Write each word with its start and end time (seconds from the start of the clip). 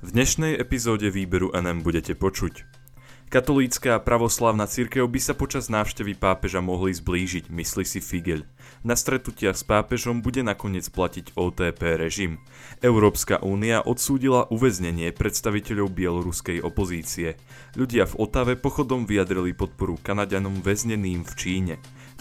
V 0.00 0.16
dnešnej 0.16 0.56
epizóde 0.56 1.12
výberu 1.12 1.52
NM 1.52 1.84
budete 1.84 2.16
počuť. 2.16 2.64
Katolícka 3.28 4.00
a 4.00 4.02
pravoslavná 4.02 4.64
církev 4.64 5.04
by 5.04 5.20
sa 5.20 5.36
počas 5.36 5.68
návštevy 5.68 6.16
pápeža 6.16 6.64
mohli 6.64 6.96
zblížiť, 6.96 7.52
myslí 7.52 7.84
si 7.84 8.00
Figel. 8.00 8.48
Na 8.80 8.96
stretnutiach 8.96 9.60
s 9.60 9.60
pápežom 9.60 10.24
bude 10.24 10.40
nakoniec 10.40 10.88
platiť 10.88 11.36
OTP 11.36 12.00
režim. 12.00 12.40
Európska 12.80 13.44
únia 13.44 13.84
odsúdila 13.84 14.48
uväznenie 14.48 15.12
predstaviteľov 15.12 15.92
bieloruskej 15.92 16.64
opozície. 16.64 17.36
Ľudia 17.76 18.08
v 18.08 18.24
Otave 18.24 18.56
pochodom 18.56 19.04
vyjadrili 19.04 19.52
podporu 19.52 20.00
Kanadianom 20.00 20.64
väzneným 20.64 21.28
v 21.28 21.32
Číne. 21.36 21.74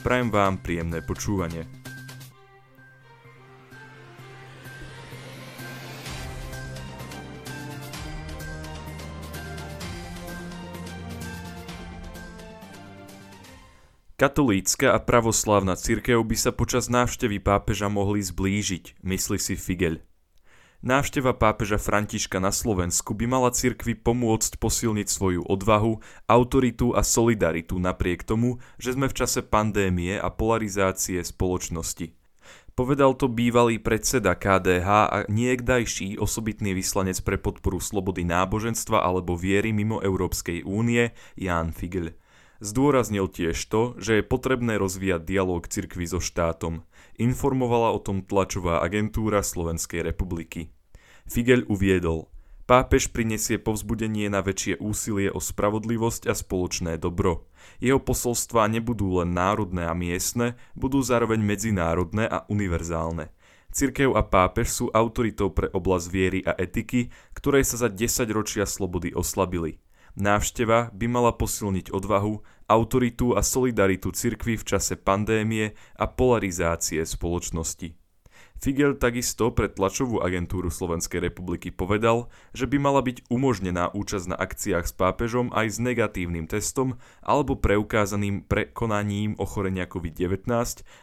Prajem 0.04 0.28
vám 0.28 0.60
príjemné 0.60 1.00
počúvanie. 1.00 1.79
Katolícka 14.20 14.92
a 14.92 15.00
pravoslávna 15.00 15.80
cirkev 15.80 16.28
by 16.28 16.36
sa 16.36 16.52
počas 16.52 16.92
návštevy 16.92 17.40
pápeža 17.40 17.88
mohli 17.88 18.20
zblížiť, 18.20 19.00
myslí 19.00 19.40
si 19.40 19.56
Figel. 19.56 20.04
Návšteva 20.84 21.32
pápeža 21.32 21.80
Františka 21.80 22.44
na 22.44 22.52
Slovensku 22.52 23.16
by 23.16 23.32
mala 23.32 23.56
cirkvi 23.56 23.96
pomôcť 23.96 24.60
posilniť 24.60 25.08
svoju 25.08 25.48
odvahu, 25.48 26.04
autoritu 26.28 26.92
a 26.92 27.00
solidaritu 27.00 27.80
napriek 27.80 28.28
tomu, 28.28 28.60
že 28.76 28.92
sme 29.00 29.08
v 29.08 29.24
čase 29.24 29.40
pandémie 29.40 30.20
a 30.20 30.28
polarizácie 30.28 31.24
spoločnosti. 31.24 32.12
Povedal 32.76 33.16
to 33.16 33.32
bývalý 33.32 33.80
predseda 33.80 34.36
KDH 34.36 34.90
a 35.16 35.18
niekdajší 35.32 36.20
osobitný 36.20 36.76
vyslanec 36.76 37.24
pre 37.24 37.40
podporu 37.40 37.80
slobody 37.80 38.28
náboženstva 38.28 39.00
alebo 39.00 39.40
viery 39.40 39.72
mimo 39.72 40.04
Európskej 40.04 40.68
únie 40.68 41.16
Jan 41.40 41.72
Figel. 41.72 42.20
Zdôraznil 42.60 43.32
tiež 43.32 43.56
to, 43.72 43.96
že 44.04 44.20
je 44.20 44.24
potrebné 44.28 44.76
rozvíjať 44.76 45.24
dialog 45.24 45.64
cirkvy 45.64 46.04
so 46.04 46.20
štátom. 46.20 46.84
Informovala 47.16 47.96
o 47.96 48.04
tom 48.04 48.20
tlačová 48.20 48.84
agentúra 48.84 49.40
Slovenskej 49.40 50.04
republiky. 50.04 50.76
Figel 51.24 51.64
uviedol, 51.72 52.28
pápež 52.68 53.16
prinesie 53.16 53.64
povzbudenie 53.64 54.28
na 54.28 54.44
väčšie 54.44 54.76
úsilie 54.84 55.32
o 55.32 55.40
spravodlivosť 55.40 56.28
a 56.28 56.36
spoločné 56.36 57.00
dobro. 57.00 57.48
Jeho 57.80 58.04
posolstvá 58.04 58.68
nebudú 58.68 59.24
len 59.24 59.32
národné 59.32 59.88
a 59.88 59.96
miestne, 59.96 60.60
budú 60.76 61.00
zároveň 61.00 61.40
medzinárodné 61.40 62.28
a 62.28 62.44
univerzálne. 62.52 63.32
Cirkev 63.72 64.20
a 64.20 64.26
pápež 64.26 64.68
sú 64.68 64.86
autoritou 64.92 65.54
pre 65.56 65.72
oblasť 65.72 66.08
viery 66.12 66.40
a 66.44 66.58
etiky, 66.60 67.08
ktoré 67.38 67.64
sa 67.64 67.80
za 67.80 67.88
10 67.88 68.28
ročia 68.36 68.68
slobody 68.68 69.16
oslabili. 69.16 69.80
Návšteva 70.18 70.90
by 70.96 71.06
mala 71.06 71.36
posilniť 71.36 71.94
odvahu, 71.94 72.42
autoritu 72.70 73.34
a 73.34 73.42
solidaritu 73.42 74.14
cirkvy 74.14 74.58
v 74.58 74.64
čase 74.66 74.98
pandémie 74.98 75.74
a 75.98 76.06
polarizácie 76.06 77.02
spoločnosti. 77.02 77.98
Figel 78.60 79.00
takisto 79.00 79.56
pre 79.56 79.72
tlačovú 79.72 80.20
agentúru 80.20 80.68
Slovenskej 80.68 81.32
republiky 81.32 81.72
povedal, 81.72 82.28
že 82.52 82.68
by 82.68 82.76
mala 82.76 83.00
byť 83.00 83.32
umožnená 83.32 83.88
účasť 83.96 84.36
na 84.36 84.36
akciách 84.36 84.84
s 84.84 84.94
pápežom 85.00 85.48
aj 85.56 85.68
s 85.72 85.78
negatívnym 85.80 86.44
testom 86.44 87.00
alebo 87.24 87.56
preukázaným 87.56 88.44
prekonaním 88.44 89.40
ochorenia 89.40 89.88
COVID-19, 89.88 90.44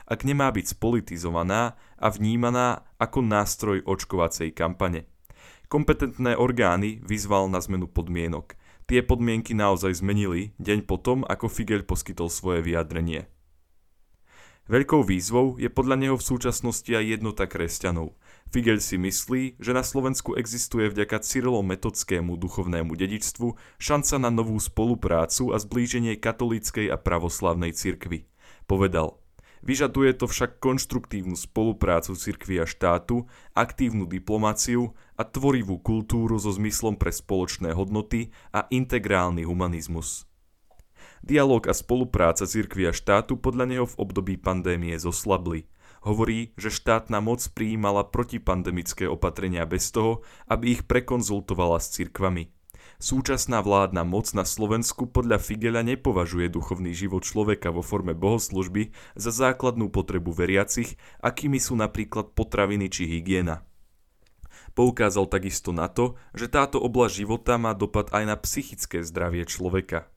ak 0.04 0.20
nemá 0.28 0.52
byť 0.52 0.76
spolitizovaná 0.76 1.80
a 1.96 2.06
vnímaná 2.12 2.84
ako 3.00 3.24
nástroj 3.24 3.88
očkovacej 3.88 4.52
kampane. 4.52 5.08
Kompetentné 5.72 6.36
orgány 6.36 7.00
vyzval 7.08 7.48
na 7.48 7.64
zmenu 7.64 7.88
podmienok– 7.88 8.52
Tie 8.86 9.02
podmienky 9.02 9.50
naozaj 9.50 9.98
zmenili 9.98 10.54
deň 10.62 10.86
potom, 10.86 11.26
ako 11.26 11.50
Figel 11.50 11.82
poskytol 11.82 12.30
svoje 12.30 12.62
vyjadrenie. 12.62 13.26
Veľkou 14.70 15.02
výzvou 15.02 15.58
je 15.58 15.66
podľa 15.66 15.98
neho 15.98 16.14
v 16.14 16.22
súčasnosti 16.22 16.86
aj 16.86 17.18
jednota 17.18 17.50
kresťanov. 17.50 18.14
Figel 18.46 18.78
si 18.78 18.94
myslí, 18.94 19.58
že 19.58 19.74
na 19.74 19.82
Slovensku 19.82 20.38
existuje 20.38 20.86
vďaka 20.86 21.18
Cyrilo-metodskému 21.18 22.38
duchovnému 22.38 22.94
dedičstvu 22.94 23.58
šanca 23.82 24.22
na 24.22 24.30
novú 24.30 24.54
spoluprácu 24.62 25.50
a 25.50 25.58
zblíženie 25.58 26.14
katolíckej 26.22 26.86
a 26.86 26.94
pravoslavnej 26.94 27.74
cirkvy. 27.74 28.30
Povedal– 28.70 29.18
Vyžaduje 29.66 30.14
to 30.14 30.30
však 30.30 30.62
konštruktívnu 30.62 31.34
spoluprácu 31.34 32.14
cirkvi 32.14 32.62
a 32.62 32.66
štátu, 32.70 33.26
aktívnu 33.50 34.06
diplomáciu 34.06 34.94
a 35.18 35.26
tvorivú 35.26 35.82
kultúru 35.82 36.38
so 36.38 36.54
zmyslom 36.54 36.94
pre 36.94 37.10
spoločné 37.10 37.74
hodnoty 37.74 38.30
a 38.54 38.70
integrálny 38.70 39.42
humanizmus. 39.42 40.30
Dialóg 41.26 41.66
a 41.66 41.74
spolupráca 41.74 42.46
cirkvi 42.46 42.86
a 42.86 42.94
štátu 42.94 43.42
podľa 43.42 43.66
neho 43.66 43.86
v 43.90 43.98
období 43.98 44.38
pandémie 44.38 44.94
zoslabli. 45.02 45.66
Hovorí, 46.06 46.54
že 46.54 46.70
štátna 46.70 47.18
moc 47.18 47.42
prijímala 47.50 48.06
protipandemické 48.06 49.10
opatrenia 49.10 49.66
bez 49.66 49.90
toho, 49.90 50.22
aby 50.46 50.78
ich 50.78 50.86
prekonzultovala 50.86 51.82
s 51.82 51.90
cirkvami. 51.98 52.55
Súčasná 52.96 53.60
vládna 53.60 54.08
moc 54.08 54.32
na 54.32 54.48
Slovensku 54.48 55.04
podľa 55.04 55.36
Figela 55.36 55.84
nepovažuje 55.84 56.48
duchovný 56.48 56.96
život 56.96 57.28
človeka 57.28 57.68
vo 57.68 57.84
forme 57.84 58.16
bohoslužby 58.16 58.96
za 59.12 59.28
základnú 59.28 59.92
potrebu 59.92 60.32
veriacich, 60.32 60.96
akými 61.20 61.60
sú 61.60 61.76
napríklad 61.76 62.32
potraviny 62.32 62.88
či 62.88 63.04
hygiena. 63.04 63.68
Poukázal 64.72 65.28
takisto 65.28 65.76
na 65.76 65.92
to, 65.92 66.16
že 66.32 66.48
táto 66.48 66.80
oblasť 66.80 67.24
života 67.24 67.60
má 67.60 67.76
dopad 67.76 68.12
aj 68.16 68.24
na 68.24 68.36
psychické 68.36 69.04
zdravie 69.04 69.44
človeka. 69.44 70.08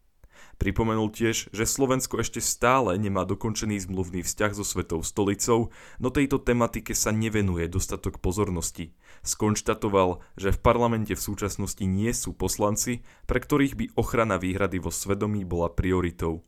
Pripomenul 0.59 1.07
tiež, 1.11 1.49
že 1.55 1.63
Slovensko 1.63 2.19
ešte 2.19 2.43
stále 2.43 2.99
nemá 2.99 3.23
dokončený 3.23 3.79
zmluvný 3.87 4.27
vzťah 4.27 4.51
so 4.51 4.67
Svetou 4.67 4.99
stolicou, 5.01 5.71
no 6.03 6.07
tejto 6.11 6.39
tematike 6.39 6.91
sa 6.91 7.15
nevenuje 7.15 7.71
dostatok 7.71 8.19
pozornosti. 8.19 8.91
Skonštatoval, 9.23 10.19
že 10.35 10.51
v 10.51 10.59
parlamente 10.59 11.15
v 11.15 11.25
súčasnosti 11.25 11.83
nie 11.87 12.11
sú 12.11 12.35
poslanci, 12.35 13.07
pre 13.23 13.39
ktorých 13.39 13.73
by 13.79 13.85
ochrana 13.95 14.35
výhrady 14.35 14.83
vo 14.83 14.91
svedomí 14.91 15.47
bola 15.47 15.71
prioritou. 15.71 16.43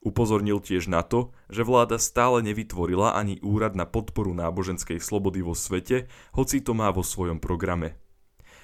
Upozornil 0.00 0.64
tiež 0.64 0.88
na 0.88 1.04
to, 1.04 1.36
že 1.52 1.60
vláda 1.60 2.00
stále 2.00 2.40
nevytvorila 2.40 3.12
ani 3.12 3.36
úrad 3.44 3.76
na 3.76 3.84
podporu 3.84 4.32
náboženskej 4.32 4.96
slobody 4.96 5.44
vo 5.44 5.52
svete, 5.52 6.08
hoci 6.32 6.64
to 6.64 6.72
má 6.72 6.88
vo 6.88 7.04
svojom 7.04 7.36
programe. 7.36 8.00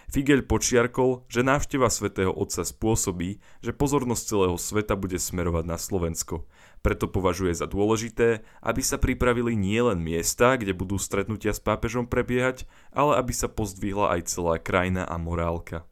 Figel 0.07 0.47
počiarkol, 0.47 1.27
že 1.27 1.43
návšteva 1.43 1.91
svätého 1.91 2.31
Otca 2.31 2.63
spôsobí, 2.63 3.43
že 3.59 3.75
pozornosť 3.75 4.23
celého 4.23 4.57
sveta 4.57 4.95
bude 4.95 5.19
smerovať 5.19 5.65
na 5.67 5.75
Slovensko. 5.75 6.47
Preto 6.79 7.11
považuje 7.11 7.51
za 7.51 7.67
dôležité, 7.67 8.47
aby 8.63 8.81
sa 8.87 9.03
pripravili 9.03 9.59
nielen 9.59 9.99
miesta, 9.99 10.55
kde 10.55 10.79
budú 10.79 10.95
stretnutia 11.03 11.51
s 11.51 11.59
pápežom 11.59 12.07
prebiehať, 12.07 12.71
ale 12.95 13.19
aby 13.19 13.35
sa 13.35 13.51
pozdvihla 13.51 14.15
aj 14.15 14.31
celá 14.31 14.63
krajina 14.63 15.03
a 15.03 15.19
morálka. 15.19 15.83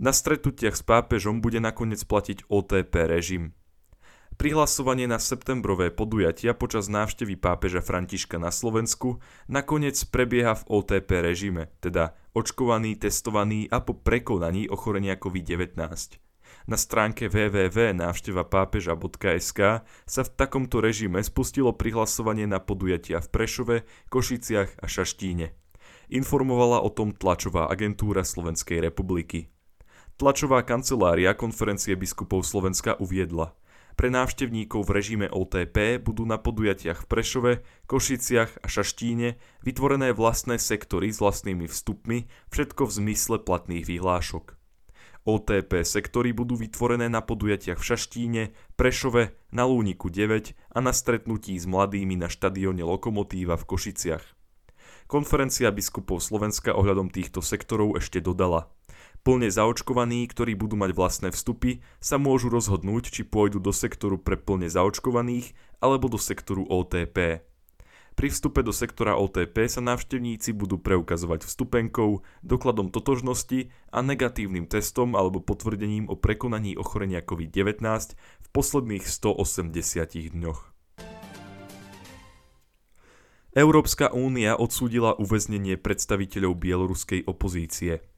Na 0.00 0.16
stretnutiach 0.16 0.80
s 0.80 0.80
pápežom 0.80 1.44
bude 1.44 1.60
nakoniec 1.60 2.00
platiť 2.08 2.48
OTP 2.48 3.04
režim. 3.04 3.52
Prihlasovanie 4.40 5.04
na 5.04 5.20
septembrové 5.20 5.92
podujatia 5.92 6.56
počas 6.56 6.88
návštevy 6.88 7.36
pápeža 7.36 7.84
Františka 7.84 8.40
na 8.40 8.48
Slovensku 8.48 9.20
nakoniec 9.52 10.00
prebieha 10.08 10.56
v 10.56 10.80
OTP 10.80 11.20
režime, 11.20 11.68
teda 11.84 12.16
očkovaný, 12.32 12.96
testovaný 12.96 13.68
a 13.68 13.84
po 13.84 13.92
prekonaní 13.92 14.64
ochorenia 14.72 15.20
COVID-19. 15.20 15.76
Na 16.72 16.80
stránke 16.80 17.28
www.návštevapápeža.sk 17.28 19.60
sa 19.84 20.22
v 20.24 20.30
takomto 20.32 20.80
režime 20.80 21.20
spustilo 21.20 21.76
prihlasovanie 21.76 22.48
na 22.48 22.64
podujatia 22.64 23.20
v 23.20 23.28
Prešove, 23.28 23.84
Košiciach 24.08 24.80
a 24.80 24.88
Šaštíne. 24.88 25.52
Informovala 26.08 26.80
o 26.80 26.88
tom 26.88 27.12
tlačová 27.12 27.68
agentúra 27.68 28.24
Slovenskej 28.24 28.88
republiky. 28.88 29.52
Tlačová 30.16 30.64
kancelária 30.64 31.36
konferencie 31.36 31.92
biskupov 31.92 32.48
Slovenska 32.48 32.96
uviedla– 32.96 33.52
pre 33.96 34.08
návštevníkov 34.10 34.86
v 34.86 34.90
režime 34.90 35.26
OTP 35.26 36.02
budú 36.02 36.26
na 36.26 36.36
podujatiach 36.36 37.04
v 37.04 37.08
Prešove, 37.08 37.52
Košiciach 37.86 38.62
a 38.62 38.66
Šaštíne 38.66 39.38
vytvorené 39.62 40.14
vlastné 40.14 40.58
sektory 40.58 41.10
s 41.10 41.22
vlastnými 41.22 41.66
vstupmi, 41.66 42.30
všetko 42.50 42.82
v 42.86 42.92
zmysle 43.02 43.36
platných 43.42 43.86
vyhlášok. 43.86 44.58
OTP 45.28 45.84
sektory 45.84 46.32
budú 46.32 46.56
vytvorené 46.56 47.12
na 47.12 47.20
podujatiach 47.20 47.76
v 47.76 47.86
Šaštíne, 47.92 48.42
Prešove, 48.80 49.36
na 49.52 49.68
Lúniku 49.68 50.08
9 50.08 50.56
a 50.72 50.78
na 50.80 50.96
stretnutí 50.96 51.52
s 51.60 51.68
mladými 51.68 52.16
na 52.16 52.32
štadióne 52.32 52.80
Lokomotíva 52.80 53.60
v 53.60 53.68
Košiciach. 53.68 54.24
Konferencia 55.10 55.68
biskupov 55.74 56.24
Slovenska 56.24 56.72
ohľadom 56.72 57.10
týchto 57.12 57.44
sektorov 57.44 57.98
ešte 58.00 58.24
dodala– 58.24 58.72
Plne 59.20 59.52
zaočkovaní, 59.52 60.24
ktorí 60.32 60.56
budú 60.56 60.80
mať 60.80 60.96
vlastné 60.96 61.28
vstupy, 61.28 61.84
sa 62.00 62.16
môžu 62.16 62.48
rozhodnúť, 62.48 63.12
či 63.12 63.22
pôjdu 63.28 63.60
do 63.60 63.68
sektoru 63.68 64.16
pre 64.16 64.40
plne 64.40 64.72
zaočkovaných 64.72 65.52
alebo 65.84 66.08
do 66.08 66.16
sektoru 66.16 66.64
OTP. 66.64 67.44
Pri 68.16 68.28
vstupe 68.28 68.60
do 68.60 68.72
sektora 68.72 69.16
OTP 69.16 69.64
sa 69.68 69.80
návštevníci 69.80 70.52
budú 70.52 70.76
preukazovať 70.76 71.44
vstupenkou, 71.44 72.20
dokladom 72.44 72.92
totožnosti 72.92 73.72
a 73.92 74.04
negatívnym 74.04 74.68
testom 74.68 75.16
alebo 75.16 75.40
potvrdením 75.40 76.08
o 76.08 76.16
prekonaní 76.16 76.76
ochorenia 76.76 77.24
COVID-19 77.24 77.80
v 78.16 78.46
posledných 78.52 79.04
180 79.04 80.36
dňoch. 80.36 80.60
Európska 83.50 84.12
únia 84.12 84.54
odsúdila 84.54 85.18
uväznenie 85.18 85.74
predstaviteľov 85.74 86.60
bieloruskej 86.60 87.26
opozície. 87.26 88.09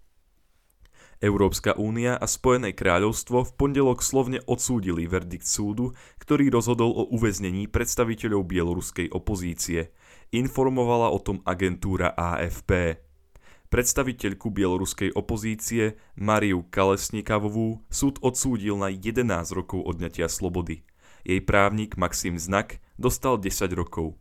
Európska 1.23 1.79
únia 1.79 2.19
a 2.19 2.27
Spojené 2.27 2.75
kráľovstvo 2.75 3.47
v 3.47 3.55
pondelok 3.55 4.03
slovne 4.03 4.43
odsúdili 4.43 5.07
verdikt 5.07 5.47
súdu, 5.47 5.95
ktorý 6.19 6.51
rozhodol 6.51 6.91
o 6.91 7.07
uväznení 7.15 7.71
predstaviteľov 7.71 8.43
bieloruskej 8.43 9.15
opozície. 9.15 9.95
Informovala 10.35 11.15
o 11.15 11.23
tom 11.23 11.39
agentúra 11.47 12.11
AFP. 12.19 12.99
Predstaviteľku 13.71 14.51
bieloruskej 14.51 15.15
opozície 15.15 15.95
Mariu 16.19 16.67
Kalesnikavovú 16.67 17.87
súd 17.87 18.19
odsúdil 18.19 18.75
na 18.75 18.91
11 18.91 19.23
rokov 19.55 19.79
odňatia 19.79 20.27
slobody. 20.27 20.83
Jej 21.23 21.39
právnik 21.47 21.95
Maxim 21.95 22.35
Znak 22.35 22.83
dostal 22.99 23.39
10 23.39 23.71
rokov. 23.79 24.19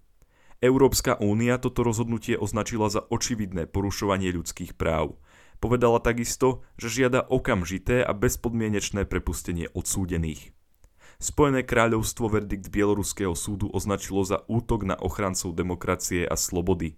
Európska 0.62 1.18
únia 1.18 1.58
toto 1.58 1.82
rozhodnutie 1.82 2.38
označila 2.38 2.94
za 2.94 3.02
očividné 3.10 3.66
porušovanie 3.66 4.30
ľudských 4.30 4.78
práv– 4.78 5.18
Povedala 5.62 6.02
takisto, 6.02 6.66
že 6.74 6.90
žiada 6.90 7.22
okamžité 7.22 8.02
a 8.02 8.18
bezpodmienečné 8.18 9.06
prepustenie 9.06 9.70
odsúdených. 9.78 10.50
Spojené 11.22 11.62
kráľovstvo 11.62 12.34
verdikt 12.34 12.74
Bieloruského 12.74 13.38
súdu 13.38 13.70
označilo 13.70 14.26
za 14.26 14.42
útok 14.50 14.90
na 14.90 14.98
ochrancov 14.98 15.54
demokracie 15.54 16.26
a 16.26 16.34
slobody. 16.34 16.98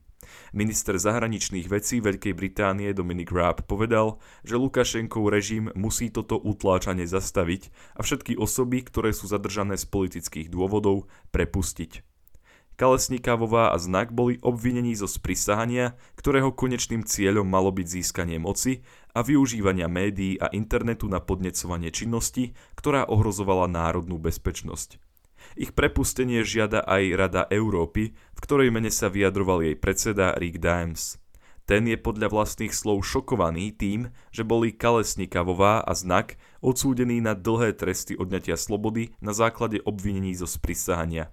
Minister 0.56 0.95
zahraničných 0.95 1.68
vecí 1.68 2.00
Veľkej 2.00 2.31
Británie 2.31 2.95
Dominic 2.95 3.36
Raab 3.36 3.68
povedal, 3.68 4.24
že 4.48 4.56
Lukašenkov 4.56 5.27
režim 5.27 5.68
musí 5.75 6.07
toto 6.07 6.39
utláčanie 6.39 7.04
zastaviť 7.04 7.68
a 8.00 8.07
všetky 8.07 8.39
osoby, 8.39 8.88
ktoré 8.88 9.12
sú 9.12 9.27
zadržané 9.27 9.75
z 9.75 9.83
politických 9.92 10.48
dôvodov, 10.48 11.12
prepustiť. 11.36 12.12
Kalesnikávová 12.74 13.70
a 13.70 13.78
Znak 13.78 14.10
boli 14.10 14.42
obvinení 14.42 14.98
zo 14.98 15.06
sprisahania, 15.06 15.94
ktorého 16.18 16.50
konečným 16.50 17.06
cieľom 17.06 17.46
malo 17.46 17.70
byť 17.70 17.86
získanie 17.86 18.42
moci 18.42 18.81
a 19.14 19.22
využívania 19.22 19.86
médií 19.86 20.42
a 20.42 20.50
internetu 20.50 21.06
na 21.06 21.22
podnecovanie 21.22 21.94
činnosti, 21.94 22.58
ktorá 22.74 23.06
ohrozovala 23.06 23.70
národnú 23.70 24.18
bezpečnosť. 24.18 24.98
Ich 25.54 25.78
prepustenie 25.78 26.42
žiada 26.42 26.81
aj 26.81 27.04
Rada 27.14 27.44
Európy, 27.54 28.18
v 28.18 28.40
ktorej 28.42 28.74
mene 28.74 28.90
sa 28.90 29.14
vyjadroval 29.14 29.62
jej 29.62 29.78
predseda 29.78 30.34
Rick 30.34 30.58
Dimes. 30.58 31.22
Ten 31.64 31.88
je 31.88 31.96
podľa 31.96 32.28
vlastných 32.28 32.75
slov 32.75 33.06
šokovaný 33.08 33.72
tým, 33.72 34.12
že 34.36 34.44
boli 34.44 34.75
Kalesnikavová 34.75 35.86
a 35.86 35.94
Znak 35.96 36.36
odsúdení 36.60 37.22
na 37.24 37.38
dlhé 37.38 37.78
tresty 37.78 38.20
odňatia 38.20 38.60
slobody 38.60 39.16
na 39.24 39.31
základe 39.31 39.80
obvinení 39.86 40.36
zo 40.36 40.50
sprisahania 40.50 41.31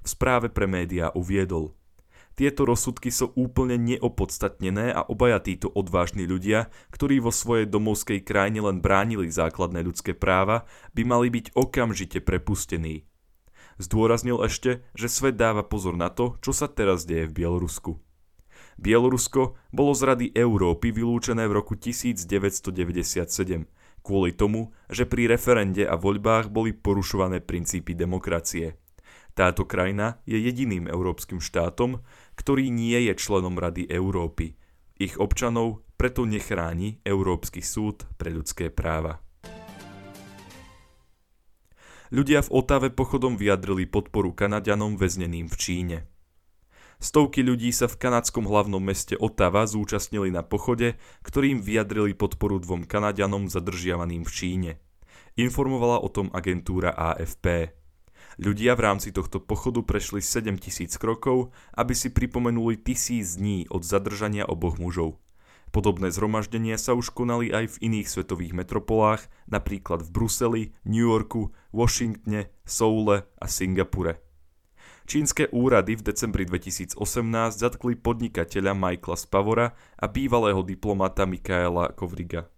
v 0.00 0.08
správe 0.08 0.48
pre 0.48 0.64
médiá 0.64 1.12
uviedol. 1.12 1.76
Tieto 2.38 2.64
rozsudky 2.64 3.12
sú 3.12 3.36
úplne 3.36 3.76
neopodstatnené 3.76 4.96
a 4.96 5.04
obaja 5.04 5.44
títo 5.44 5.68
odvážni 5.76 6.24
ľudia, 6.24 6.72
ktorí 6.88 7.20
vo 7.20 7.28
svojej 7.28 7.68
domovskej 7.68 8.24
krajine 8.24 8.64
len 8.64 8.80
bránili 8.80 9.28
základné 9.28 9.84
ľudské 9.84 10.16
práva, 10.16 10.64
by 10.96 11.02
mali 11.04 11.28
byť 11.28 11.52
okamžite 11.52 12.24
prepustení. 12.24 13.04
Zdôraznil 13.76 14.40
ešte, 14.40 14.80
že 14.96 15.08
svet 15.12 15.36
dáva 15.36 15.60
pozor 15.60 16.00
na 16.00 16.08
to, 16.08 16.40
čo 16.40 16.56
sa 16.56 16.68
teraz 16.68 17.04
deje 17.04 17.28
v 17.28 17.44
Bielorusku. 17.44 18.00
Bielorusko 18.80 19.60
bolo 19.68 19.92
z 19.92 20.00
Rady 20.08 20.26
Európy 20.32 20.96
vylúčené 20.96 21.44
v 21.44 21.60
roku 21.60 21.76
1997 21.76 23.68
kvôli 24.00 24.32
tomu, 24.32 24.72
že 24.88 25.04
pri 25.04 25.28
referende 25.28 25.84
a 25.84 25.94
voľbách 25.96 26.48
boli 26.48 26.72
porušované 26.72 27.44
princípy 27.44 27.92
demokracie. 27.92 28.80
Táto 29.40 29.64
krajina 29.64 30.20
je 30.28 30.36
jediným 30.36 30.84
európskym 30.84 31.40
štátom, 31.40 32.04
ktorý 32.36 32.68
nie 32.68 33.08
je 33.08 33.16
členom 33.16 33.56
Rady 33.56 33.88
Európy. 33.88 34.52
Ich 35.00 35.16
občanov 35.16 35.80
preto 35.96 36.28
nechráni 36.28 37.00
Európsky 37.08 37.64
súd 37.64 38.04
pre 38.20 38.28
ľudské 38.36 38.68
práva. 38.68 39.24
Ľudia 42.12 42.44
v 42.44 42.52
Otave 42.52 42.92
pochodom 42.92 43.40
vyjadrili 43.40 43.88
podporu 43.88 44.36
Kanadianom 44.36 45.00
väzneným 45.00 45.48
v 45.48 45.56
Číne. 45.56 45.96
Stovky 47.00 47.40
ľudí 47.40 47.72
sa 47.72 47.88
v 47.88 47.96
kanadskom 47.96 48.44
hlavnom 48.44 48.84
meste 48.84 49.16
Otava 49.16 49.64
zúčastnili 49.64 50.28
na 50.28 50.44
pochode, 50.44 51.00
ktorým 51.24 51.64
vyjadrili 51.64 52.12
podporu 52.12 52.60
dvom 52.60 52.84
Kanadianom 52.84 53.48
zadržiavaným 53.48 54.20
v 54.20 54.32
Číne. 54.36 54.70
Informovala 55.40 55.96
o 56.04 56.12
tom 56.12 56.28
agentúra 56.28 56.92
AFP. 56.92 57.79
Ľudia 58.40 58.72
v 58.72 58.88
rámci 58.88 59.12
tohto 59.12 59.36
pochodu 59.36 59.84
prešli 59.84 60.24
7000 60.24 60.96
krokov, 60.96 61.52
aby 61.76 61.92
si 61.92 62.08
pripomenuli 62.08 62.80
tisíc 62.80 63.36
dní 63.36 63.68
od 63.68 63.84
zadržania 63.84 64.48
oboch 64.48 64.80
mužov. 64.80 65.20
Podobné 65.76 66.08
zhromaždenia 66.08 66.80
sa 66.80 66.96
už 66.96 67.12
konali 67.12 67.52
aj 67.52 67.76
v 67.76 67.92
iných 67.92 68.08
svetových 68.08 68.56
metropolách, 68.56 69.28
napríklad 69.44 70.00
v 70.00 70.08
Bruseli, 70.08 70.62
New 70.88 71.04
Yorku, 71.04 71.52
Washingtone, 71.76 72.48
Soule 72.64 73.28
a 73.36 73.44
Singapure. 73.44 74.24
Čínske 75.04 75.52
úrady 75.52 76.00
v 76.00 76.08
decembri 76.08 76.48
2018 76.48 76.96
zatkli 77.52 77.92
podnikateľa 77.92 78.72
Michaela 78.72 79.20
Spavora 79.20 79.76
a 80.00 80.08
bývalého 80.08 80.64
diplomata 80.64 81.28
Mikaela 81.28 81.92
Kovriga. 81.92 82.48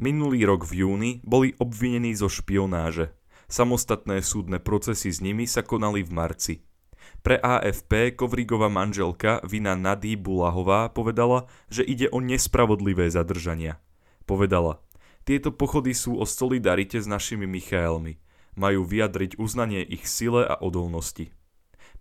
Minulý 0.00 0.48
rok 0.48 0.64
v 0.64 0.88
júni 0.88 1.10
boli 1.20 1.52
obvinení 1.60 2.16
zo 2.16 2.32
špionáže. 2.32 3.12
Samostatné 3.46 4.26
súdne 4.26 4.58
procesy 4.58 5.14
s 5.14 5.22
nimi 5.22 5.46
sa 5.46 5.62
konali 5.62 6.02
v 6.02 6.10
marci. 6.10 6.54
Pre 7.22 7.38
AFP 7.38 8.18
Kovrigova 8.18 8.66
manželka 8.66 9.38
Vina 9.46 9.78
Nady 9.78 10.18
Bulahová 10.18 10.90
povedala, 10.90 11.46
že 11.70 11.86
ide 11.86 12.10
o 12.10 12.18
nespravodlivé 12.18 13.06
zadržania. 13.06 13.78
Povedala, 14.26 14.82
tieto 15.26 15.54
pochody 15.54 15.94
sú 15.94 16.18
o 16.18 16.26
solidarite 16.26 16.98
s 16.98 17.06
našimi 17.06 17.46
Michaelmi. 17.46 18.18
Majú 18.58 18.86
vyjadriť 18.86 19.38
uznanie 19.38 19.82
ich 19.82 20.06
sile 20.06 20.46
a 20.46 20.58
odolnosti. 20.58 21.30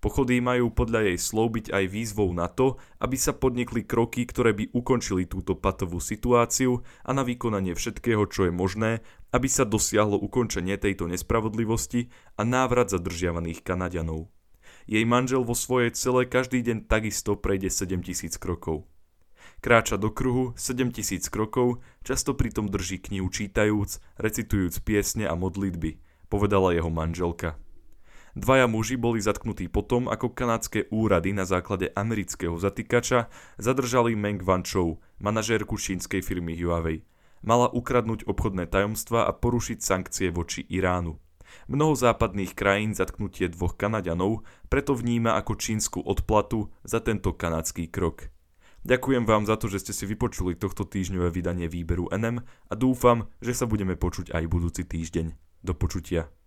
Pochody 0.04 0.44
majú 0.44 0.70
podľa 0.70 1.12
jej 1.12 1.18
slov 1.18 1.56
byť 1.56 1.66
aj 1.72 1.86
výzvou 1.90 2.30
na 2.36 2.52
to, 2.52 2.78
aby 3.02 3.18
sa 3.18 3.34
podnikli 3.34 3.88
kroky, 3.88 4.28
ktoré 4.28 4.54
by 4.54 4.70
ukončili 4.76 5.26
túto 5.26 5.56
patovú 5.58 5.98
situáciu 5.98 6.84
a 7.02 7.12
na 7.16 7.24
vykonanie 7.26 7.74
všetkého, 7.74 8.28
čo 8.30 8.48
je 8.50 8.54
možné, 8.54 8.92
aby 9.34 9.48
sa 9.50 9.68
dosiahlo 9.68 10.20
ukončenie 10.20 10.78
tejto 10.78 11.10
nespravodlivosti 11.10 12.14
a 12.40 12.46
návrat 12.46 12.92
zadržiavaných 12.94 13.64
Kanadianov. 13.66 14.30
Jej 14.86 15.02
manžel 15.10 15.42
vo 15.42 15.58
svojej 15.58 15.98
cele 15.98 16.30
každý 16.30 16.62
deň 16.62 16.86
takisto 16.86 17.34
prejde 17.34 17.74
7000 17.74 18.38
krokov. 18.38 18.86
Kráča 19.66 19.98
do 19.98 20.14
kruhu 20.14 20.54
7000 20.54 21.26
krokov, 21.34 21.82
často 22.06 22.38
pritom 22.38 22.70
drží 22.70 23.02
knihu 23.02 23.26
čítajúc, 23.34 23.98
recitujúc 24.22 24.78
piesne 24.86 25.26
a 25.26 25.34
modlitby, 25.34 25.98
povedala 26.30 26.78
jeho 26.78 26.94
manželka. 26.94 27.58
Dvaja 28.36 28.68
muži 28.68 29.00
boli 29.00 29.24
zatknutí 29.24 29.72
potom, 29.72 30.12
ako 30.12 30.36
kanadské 30.36 30.92
úrady 30.92 31.32
na 31.32 31.48
základe 31.48 31.88
amerického 31.96 32.60
zatýkača 32.60 33.32
zadržali 33.56 34.12
Meng 34.12 34.44
Wanzhou, 34.44 35.00
manažérku 35.24 35.80
čínskej 35.80 36.20
firmy 36.20 36.52
Huawei. 36.60 37.08
Mala 37.48 37.72
ukradnúť 37.72 38.28
obchodné 38.28 38.68
tajomstva 38.68 39.24
a 39.24 39.32
porušiť 39.32 39.80
sankcie 39.80 40.36
voči 40.36 40.68
Iránu. 40.68 41.16
Mnoho 41.72 41.96
západných 41.96 42.52
krajín 42.52 42.92
zatknutie 42.92 43.48
dvoch 43.48 43.80
Kanaďanov 43.80 44.44
preto 44.68 45.00
vníma 45.00 45.40
ako 45.40 45.56
čínsku 45.56 46.04
odplatu 46.04 46.68
za 46.84 47.00
tento 47.00 47.32
kanadský 47.32 47.88
krok. 47.88 48.28
Ďakujem 48.84 49.24
vám 49.24 49.48
za 49.48 49.56
to, 49.56 49.72
že 49.72 49.88
ste 49.88 49.94
si 49.96 50.04
vypočuli 50.06 50.60
tohto 50.60 50.84
týždňové 50.84 51.32
vydanie 51.32 51.72
výberu 51.72 52.12
NM 52.12 52.44
a 52.44 52.74
dúfam, 52.76 53.32
že 53.40 53.56
sa 53.56 53.64
budeme 53.64 53.96
počuť 53.96 54.36
aj 54.36 54.44
budúci 54.52 54.84
týždeň. 54.84 55.32
Do 55.66 55.72
počutia. 55.72 56.36